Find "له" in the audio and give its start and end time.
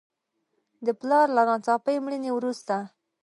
1.35-1.41